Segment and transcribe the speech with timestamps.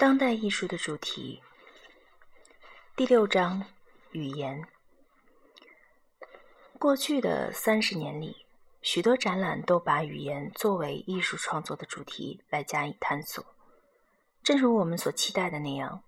[0.00, 1.42] 当代艺术的主题，
[2.96, 3.62] 第六章
[4.12, 4.66] 语言。
[6.78, 8.46] 过去的三十年里，
[8.80, 13.44] 许多展览都把语言作为艺术创作的主题来加以探索。
[14.42, 16.02] 正如我们所期待的那样，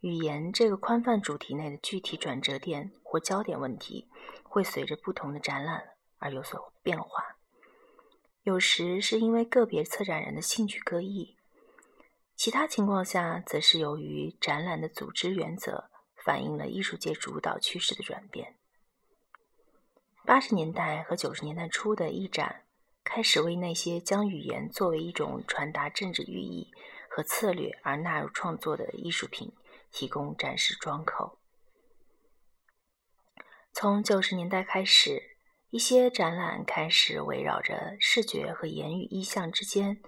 [0.00, 4.08] 语言这个宽泛主题内的具体转折点或焦点问题，
[4.42, 7.36] 会随着不同的展览而有所变化。
[8.42, 11.35] 有时是因为个别策展人的兴趣各异，
[12.36, 15.90] 其他情况下则是由于展览的组织原则
[16.22, 18.56] 反映了艺术界主导趋势的转变。
[20.24, 22.66] 八十年代和九十年代初的艺展，
[23.02, 26.70] 开始为那些将语言作为一种传达政治寓意
[27.08, 29.52] 和策略而纳入创作的艺术品
[29.90, 31.38] 提供展示窗口。
[33.72, 35.38] 从九十年代开始，
[35.70, 40.02] 一些展览开始围绕着视觉和言语意象之间、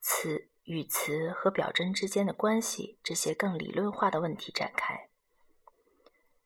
[0.00, 5.08] 词语词和表征之间的关系这些更理论化的问题展开。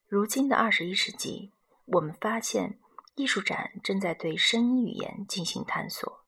[0.06, 1.52] 如今的二十一世纪。
[1.86, 2.80] 我们发现，
[3.14, 6.24] 艺术展正在对声音语言进行探索。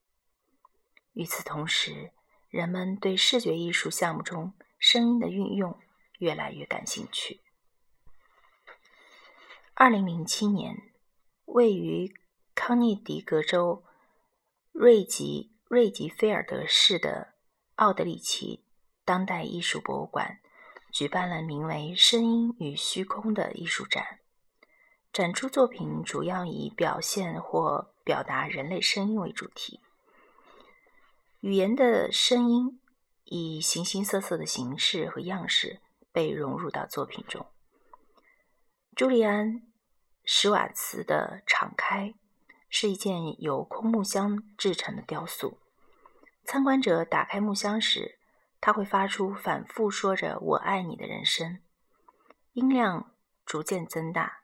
[1.14, 2.12] 与此同时，
[2.50, 5.80] 人们对视觉艺术项目中声音的运用
[6.18, 7.40] 越来越感兴趣。
[9.72, 10.92] 二零零七年，
[11.46, 12.14] 位于
[12.54, 13.82] 康涅狄格州
[14.72, 17.32] 瑞吉瑞吉菲尔德市的
[17.76, 18.64] 奥德里奇
[19.04, 20.40] 当代艺术博物馆
[20.90, 24.20] 举办了名为“声音与虚空”的艺术展。
[25.12, 29.80] 展出作品主要以表现或表达人类声音为主题。
[31.40, 32.80] 语言的声音
[33.24, 35.80] 以形形色色的形式和样式
[36.12, 37.46] 被融入到作品中。
[38.94, 39.52] 朱利安·
[40.24, 42.08] 史瓦茨的《敞开》
[42.70, 45.58] 是一件由空木箱制成的雕塑。
[46.46, 48.20] 参观者打开木箱时，
[48.60, 51.58] 它会发出反复说着“我爱你”的人声，
[52.52, 53.12] 音量
[53.44, 54.42] 逐渐增大。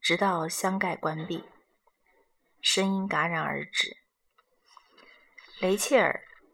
[0.00, 1.44] 直到箱盖关闭，
[2.60, 3.98] 声音戛然而止。
[5.60, 6.24] 雷切尔·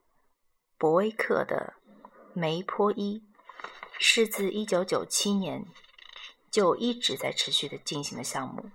[0.77, 1.73] 博威克的
[2.35, 3.27] 《梅坡伊》
[3.99, 5.65] 是自1997年
[6.51, 8.71] 就一直在持续的进行的项目。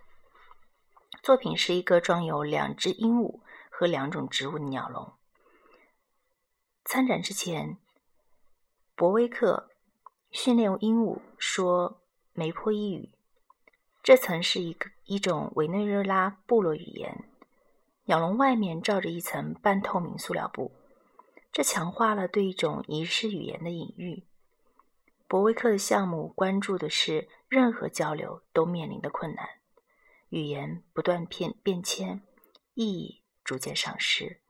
[1.22, 5.14] 作品是一个装有两只鹦鹉和两种植物的鸟笼。
[6.86, 7.78] 参展之前，
[8.96, 9.70] 博威克
[10.32, 12.02] 训练鹦鹉说
[12.34, 13.12] 梅坡伊语。
[14.04, 17.30] 这曾是一个一种委内瑞拉部落语言。
[18.06, 20.74] 鸟笼外面罩着一层半透明塑料布，
[21.54, 24.26] 这强化了对一种仪式语言的隐喻。
[25.30, 29.48] 博威克的项目关注的是任何交流都面临的困难：
[30.28, 32.22] 语言不断变变迁，
[32.74, 34.42] 意义逐渐丧失，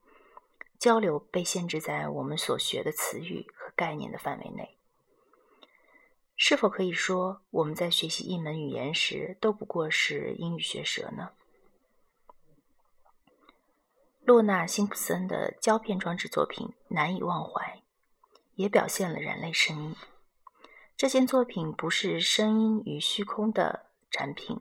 [0.84, 4.78] 交流被限制在我们所学的词语和概念的范围内。
[6.36, 11.30] 是否可以说，我们在学习一门语言时都不过是英语学舌呢？
[14.26, 17.82] 洛纳·辛普森的胶片装置作品《难以忘怀》
[18.56, 19.96] 也表现了人类声音。
[20.98, 24.60] 这件作品不是声音与虚空的展品。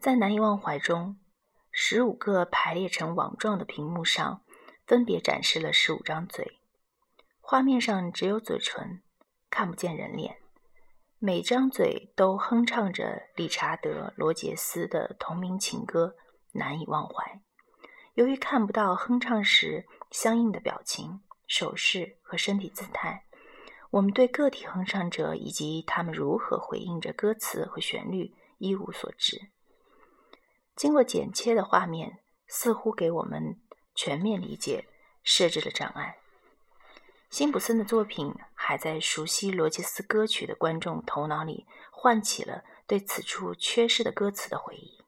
[0.00, 1.18] 在《难以忘怀》中，
[1.70, 4.42] 十五个排列成网状的屏幕上，
[4.92, 6.58] 分别展示了十五张嘴。
[7.40, 9.00] 画面上只有嘴唇，
[9.48, 10.36] 看不见人脸。
[11.18, 16.14] 每张嘴都哼唱着理查德·罗杰斯的同名情歌，
[16.52, 17.40] 难以忘怀。
[18.12, 23.24] 由于看不到哼唱时相应的表情、手势和身体姿态，
[23.92, 29.40] 我们对个体哼唱者以及他们如何回应着歌词和旋律一无所知。
[30.76, 33.58] 经过剪切的画面似乎给我们
[33.94, 34.86] 全面理解
[35.22, 36.18] 设置了障碍。
[37.30, 45.02] 辛普森的作品还在熟悉罗杰斯歌曲的观众头脑里唤起了对此处缺失的歌词的回忆。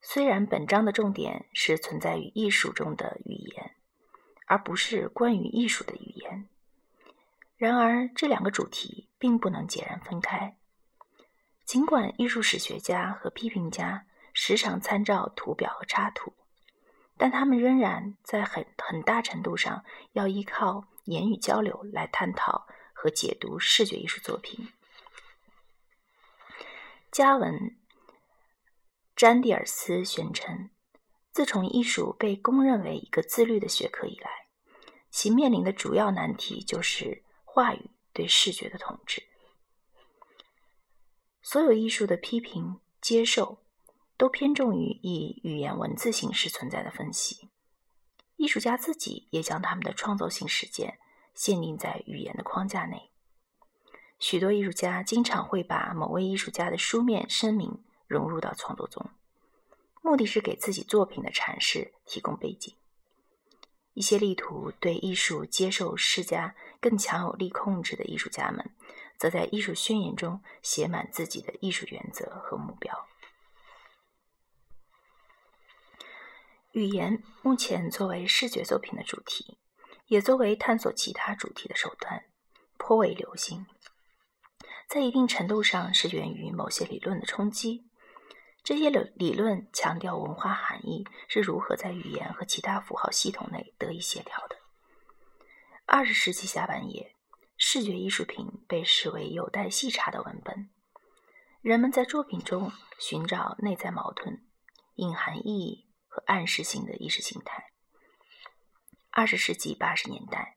[0.00, 3.76] 虽然本章的重点是存在于艺术中的语言，
[4.46, 6.48] 而不是关于艺术的语言，
[7.56, 10.56] 然而这两个主题并不能截然分开。
[11.64, 14.06] 尽管艺术史学家和批评家
[14.48, 16.32] 时常参照图表和插图。
[17.18, 24.72] 但他们仍然在很很大程度上要依靠言语交流来探讨和解读视觉艺术作品。
[27.12, 27.52] 加文·
[29.14, 30.70] 詹蒂尔斯宣称，
[31.30, 34.30] 自从艺术被公认为一个自律的学科以来，
[35.10, 39.24] 其面临的主要难题就是话语对视觉的统治。
[41.42, 43.58] 所有艺术的批评、接受。
[44.18, 47.48] 都偏重于以语言文字形式存在的分析。
[48.36, 50.98] 艺术家自己也将他们的创作性实践
[51.34, 53.10] 限定在语言的框架内。
[54.18, 59.08] 许多艺术家经常会把某位艺术家的书面声明融入到创作中，
[60.02, 62.74] 目的是给自己作品的阐释提供背景。
[63.94, 68.70] 一些力图对艺术接受施加更强有力控制的艺术家们，
[69.16, 73.06] 则在艺术宣言中写满自己的艺术原则和目标。
[76.78, 79.58] 语言目前作为视觉作品的主题，
[80.06, 82.22] 也作为探索其他主题的手段，
[82.76, 83.66] 颇为流行。
[84.88, 87.84] 在一定程度上，是源于某些理论的冲击。
[88.62, 94.56] 这些理理论强调文化含义是如何在语言和其他符号系统内得以协调的。
[95.84, 97.14] 二十世纪下半叶，
[97.56, 100.70] 视觉艺术品被视为有待细查的文本。
[101.60, 102.70] 人们在作品中
[103.00, 104.44] 寻找内在矛盾、
[104.94, 105.87] 隐含意义
[106.18, 107.70] 和暗示性的意识形态。
[109.10, 110.56] 二十世纪八十年代，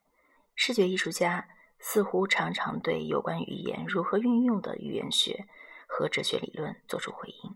[0.55, 1.47] 视觉艺术家
[1.77, 5.47] 似乎常常对有关语言如何运用的语言学
[5.87, 7.55] 和哲学理论作出回应。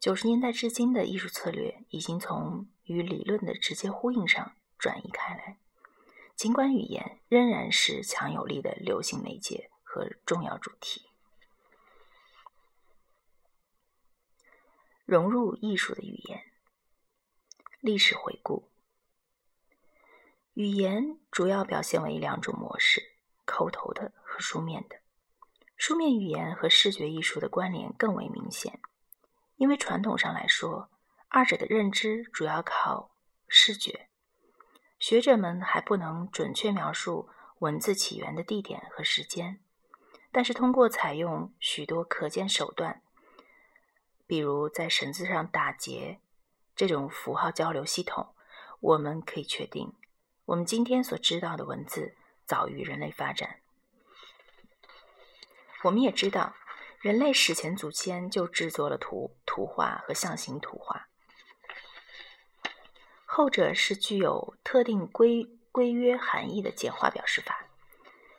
[0.00, 5.58] 九十年代至今的艺术策略已经从与理论的直接呼应上转移开来，
[6.34, 11.02] 尽管语言仍然是强有力的流行媒介和重要主题。
[15.04, 16.42] 融入艺术的语言，
[17.82, 18.70] 历史回顾。
[20.54, 25.00] 语言主要表现为两种模式：口头的和书面的。
[25.76, 28.78] 书面语言和视觉艺术的关联更为明显。
[29.56, 30.90] 因为传统上来说，
[31.26, 33.10] 二者的认知主要靠
[33.48, 34.08] 视觉，
[35.00, 39.58] 学者们还不能准确描述文字起源的地点和时间。
[40.30, 43.02] 但是，通过采用许多可见手段，
[44.24, 46.20] 比如在绳子上打结
[46.74, 48.34] 这种符号交流系统，
[48.80, 49.92] 我们可以确定，
[50.46, 52.14] 我们今天所知道的文字
[52.46, 53.60] 早于人类发展。
[55.84, 56.54] 我们也知道。
[57.00, 61.08] 人类史前祖先就制作了图图画和象形图画，
[63.24, 67.66] 后者是具有特定规规约含义的简化表示法。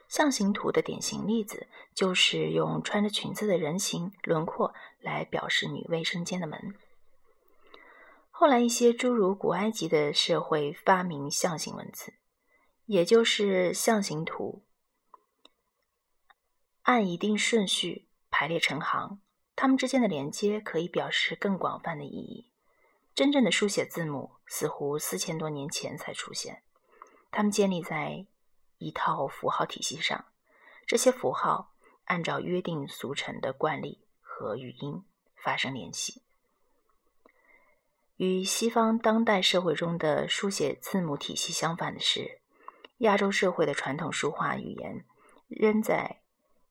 [0.08, 6.74] 象形图的典型例子就是用穿着裙子的人形轮廓来表示女卫生间的门。
[8.44, 12.16] 后来，一些诸如古埃及的社会发明象形文字，
[12.86, 14.66] 也就是象形图，
[16.82, 18.10] 按一定顺序。
[18.30, 19.22] 排列成行，
[19.56, 22.52] 它们之间的连接可以表示更广泛的意义。
[23.16, 26.64] 真正的书写字母似乎四千多年前才出现，
[27.32, 28.28] 它们建立在
[28.78, 30.26] 一套符号体系上。
[30.86, 31.74] 这些符号
[32.04, 35.02] 按照约定俗成的惯例和语音
[35.34, 36.24] 发生联系。
[38.18, 42.42] 与西方当代社会中的书写字母体系相反的是，
[42.98, 45.06] 亚洲社会的传统书画语言
[45.48, 46.20] 仍在。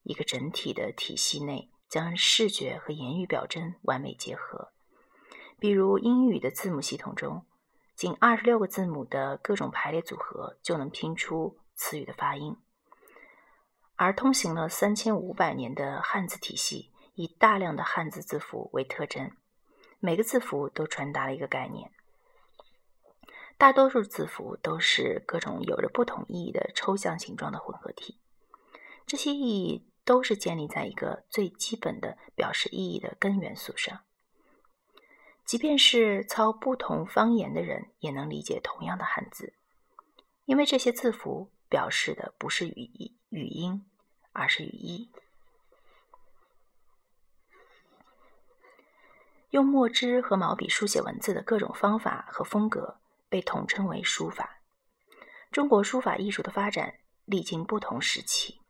[0.05, 4.73] 一个整体的体系内，将视觉和言语表征完美结合。
[5.61, 7.47] 比如英语的字母系统中，
[7.95, 12.57] 仅二十六个字母的各种排列组合就能拼出词语的发音；
[13.95, 19.31] 而通行了三千五百年的汉字体系，以大量的汉字字符为特征，
[20.03, 21.91] 每个字符都传达了一个概念。
[23.57, 28.19] 大多数字符都是各种有着不同意义的抽象形状的混合体，
[29.07, 29.89] 这些意义。
[30.05, 34.01] 都是建立在一个最基本的表示意义的根元素上。
[35.45, 39.55] 即便是操不同方言的人，也能理解同样的汉字，
[40.45, 43.87] 因为这些字符表示的不是语义语音，
[44.33, 45.13] 而是语义。
[49.53, 54.63] 用墨汁和毛笔书写文字的各种方法和风格被统称为书法。
[55.51, 56.95] 中国书法艺术的发展
[57.27, 58.63] 历经不同时期。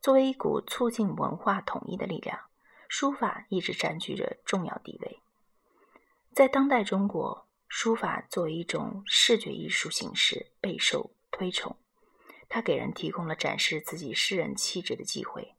[0.00, 2.38] 作为一股促进文化统一的力量，
[2.88, 5.18] 书法一直占据着重要地位。
[6.32, 11.76] 在当代中国，书法作为一种视觉艺术形式备受推崇，
[12.48, 15.56] 它给人提供了展示自己诗人气质的机会。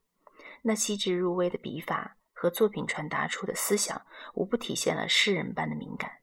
[0.61, 6.19] 那细致入微的笔法和作品传达出的思想，无不体现了诗人般的敏感。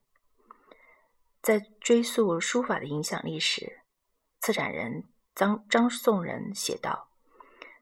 [1.40, 3.80] 在追溯书法的影响力时，
[4.38, 7.08] 策展人张张颂仁写道。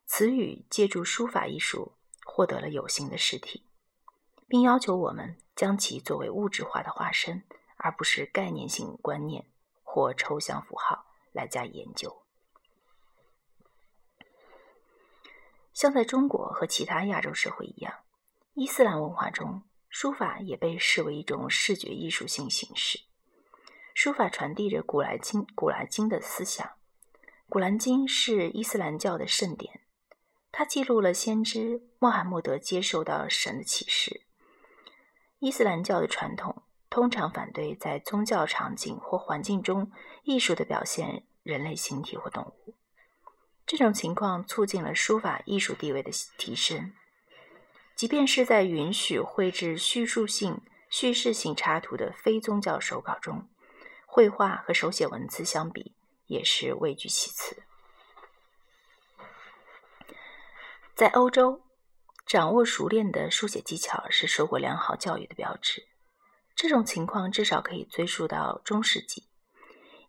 [0.07, 3.67] 词语借助书法艺术获得了有形的实体，
[4.47, 7.43] 并要求我们将其作为物质化的化身，
[7.77, 9.51] 而不是概念性观念
[9.83, 12.23] 或抽象符号来加以研究。
[15.73, 18.05] 像在中国和其他亚洲社会一样，
[18.61, 22.99] 伊斯兰文化中，书法也被视为一种视觉艺术性形式。
[23.95, 26.69] 书法传递着古兰经、古兰经的思想。
[27.49, 29.83] 古兰经是伊斯兰教的圣典，
[30.51, 34.23] 它记录了先知穆罕默德接受到神的启示。
[35.39, 39.93] 伊斯兰教的传统通常反对在宗教场景或环境中
[40.25, 42.75] 艺术的表现人类形体或动物。
[43.65, 46.93] 这种情况促进了书法艺术地位的提升。
[47.99, 53.49] 即便是在允许绘制叙述性、叙事性插图的非宗教手稿中，
[54.07, 57.65] 绘画和手写文字相比，也是位居其次。
[60.95, 61.65] 在欧洲，
[62.25, 65.89] 掌握熟练的书写技巧是受过良好教育的标志。
[66.55, 69.25] 这种情况至少可以追溯到中世纪。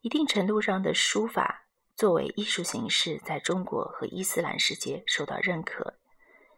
[0.01, 1.65] 一定程度上的书法
[1.95, 5.97] 作为艺术形式，在中国和伊斯兰世界受到认可，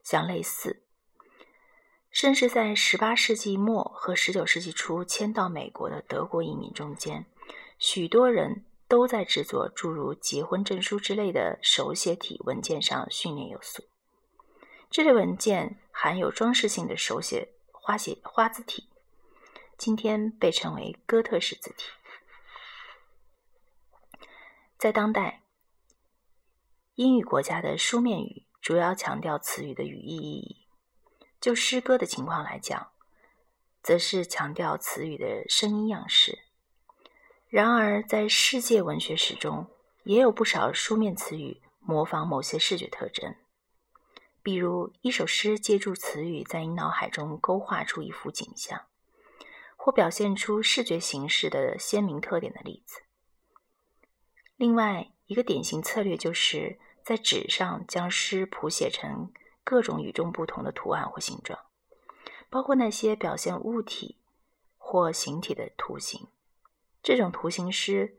[0.03, 0.80] 相类似。
[2.11, 7.25] 甚至在18世纪末和19世纪初迁到美国的德国移民中间，
[7.79, 13.85] 许多人都在制作诸如结婚证书之类的手写体文件上训练有素。
[14.89, 18.89] 这类文件含有装饰性的手写花写花字体，
[19.77, 21.85] 今天被称为哥特式字体。
[24.77, 25.43] 在当代，
[26.95, 30.60] 英语国家的书面语主要强调词语的语义意义。
[31.41, 32.91] 就诗歌的情况来讲，
[33.81, 36.43] 则是强调词语的声音样式。
[37.49, 39.65] 然而，在世界文学史中，
[40.03, 43.35] 也有不少书面词语模仿某些视觉特征，
[44.43, 48.85] 比如一首诗借助词语在你脑海中勾画出一幅景象，
[49.75, 53.01] 或表现出视觉形式的鲜明特点的例子。
[54.55, 59.33] 另外一个典型策略就是在纸上将诗谱写成。
[59.63, 61.59] 各种与众不同的图案或形状，
[62.49, 64.17] 包括那些表现物体
[64.77, 66.27] 或形体的图形。
[67.03, 68.17] 这种图形诗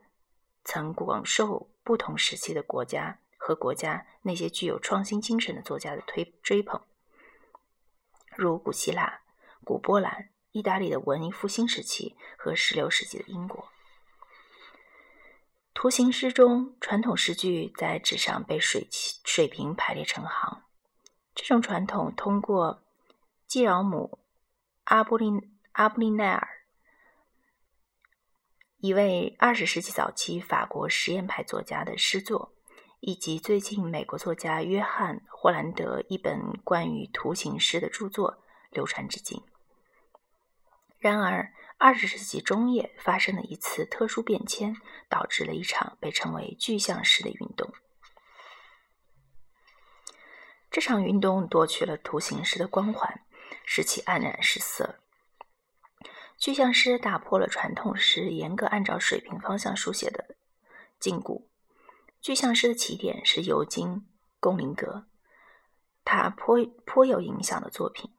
[0.65, 6.81] 曾广受不同时期的国家和国家那些具有创新精神的作家的推追捧，
[8.37, 9.21] 如古希腊、
[9.65, 13.69] 古波兰、意大利的文艺复兴时期和16世纪的英国。
[15.75, 18.87] 图形诗中，传统诗句在纸上被水
[19.25, 20.63] 水平排列成行。
[21.35, 22.83] 这种传统通过
[23.47, 24.19] 基饶姆·
[24.85, 25.31] 阿布利
[25.73, 26.49] 阿布利奈尔，
[28.79, 32.53] 一位二十世纪早期法国实验派作家的诗作，
[33.01, 39.43] 以及最近美国作家约翰·霍兰德一本关于图形诗的著作流传至今。
[40.99, 44.77] 然而，二十世纪中叶发生的一次特殊变迁，
[45.09, 47.73] 导致了一场被称为具象诗的运动。
[50.73, 53.21] 这场运动夺取了图形诗的光环，
[53.67, 54.97] 使其黯然失色。
[56.39, 60.35] 具象诗打破了传统诗严格按照水平方向书写的
[60.99, 61.43] 禁锢。
[62.23, 63.89] 具象诗的起点是尤金·
[64.41, 65.05] 龚林格，
[66.05, 68.11] 他颇颇有影响的作品。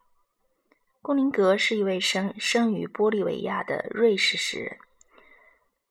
[1.01, 4.77] 龚林格是一位生生于玻利维亚的瑞士诗人。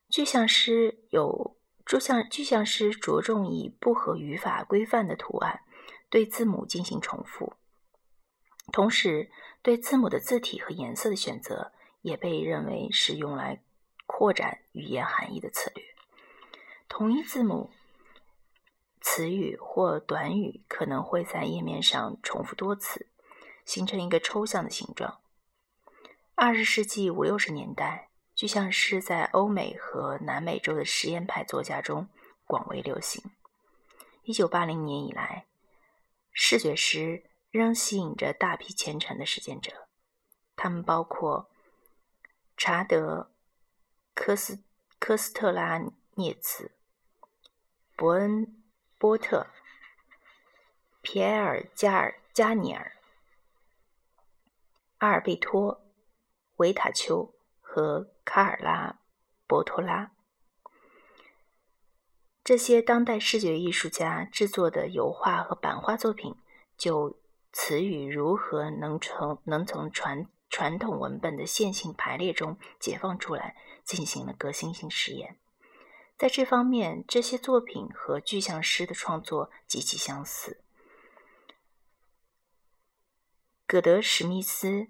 [0.09, 5.63] 具象诗有具象具象诗着重以不合语法规范的图案。
[6.13, 7.55] 对字母进行重复，
[8.71, 9.31] 同时
[9.63, 13.63] 对字母的字体和颜色的选择也被认为是用来
[14.05, 15.83] 扩展语言含义的策略。
[16.87, 17.71] 同一字母、
[19.01, 23.07] 词语或短语可能会在页面上重复多次，
[23.65, 25.23] 形成一个抽象的形状。
[26.35, 32.07] 二十世纪五六十年代，具象诗在欧美和南美洲的实验派作家中
[32.45, 33.25] 广为流行。
[34.25, 35.47] 一九八零年以来。
[36.33, 39.89] 视觉诗仍吸引着大批虔诚的实践者，
[40.57, 41.51] 他们包括
[42.57, 43.31] 查德·
[44.15, 44.63] 科斯
[44.99, 45.81] 科斯特拉
[46.15, 46.73] 涅茨、
[47.97, 48.47] 伯恩·
[48.99, 49.47] 波特、
[51.03, 52.97] 皮埃尔·加尔加尼尔、
[54.99, 55.75] 阿尔贝托·
[56.57, 58.91] 维塔丘和卡尔拉·
[59.47, 60.13] 博托拉。
[62.45, 66.35] 这些当代视觉艺术家制作的油画和版画作品，
[66.77, 67.21] 就
[67.53, 75.39] 词语如何能从能从传传统文本的线性排列中解放出来，进行了革新性实验。
[76.19, 80.63] 在这方面，这些作品和具象诗的创作极其相似。
[83.67, 84.89] 葛德史密斯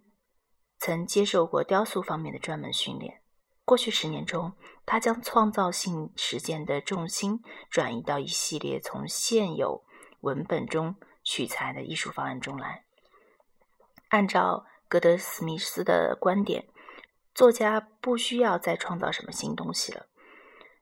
[0.79, 3.22] 曾接受过雕塑方面的专门训练。
[3.65, 4.53] 过去十年中，
[4.85, 7.41] 他将创造性实践的重心
[7.71, 9.85] 转移到一系列从现有
[10.21, 12.85] 文本中取材的艺术方案中来。
[14.09, 16.67] 按照格德·史密斯的观点，
[17.35, 20.07] 作家不需要再创造什么新东西了，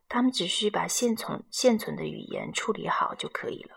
[0.09, 3.77] 他们只需把现存现存的语言处理好就可以了。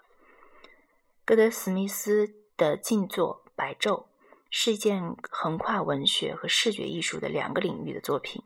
[1.25, 4.03] 戈德史密斯的静坐《白昼》
[4.49, 8.43] 是一件横跨文学和视觉艺术的两个领域的作品。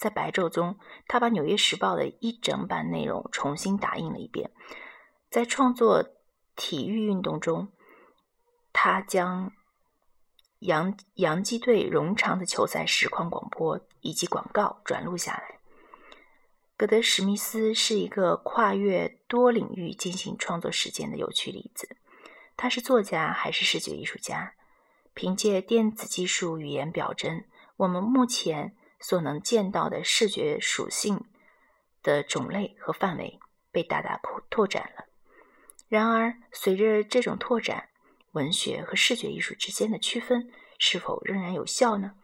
[0.00, 4.50] 在《白昼》中，他把《纽约时报》的一整版内容重新打印了一遍。
[5.30, 6.04] 在创作
[6.56, 7.68] 体育运动中，
[8.72, 9.52] 他将。
[10.60, 15.58] 洋洋基队冗长的球赛实况广播以及广告转录下来。
[16.76, 21.96] 戈德史密斯是一个跨越多领域进行创作实践的有趣例子。
[22.58, 24.52] 他是作家还是视觉艺术家？
[25.14, 27.42] 凭借电子技术语言表征，
[27.78, 31.24] 我们目前所能见到的视觉属性
[32.02, 33.40] 的种类和范围
[33.72, 35.06] 被大大扩拓展了。
[35.88, 37.88] 然而，随着这种拓展，
[38.32, 42.14] 文学和视觉艺术之间的区分是否仍然有效呢？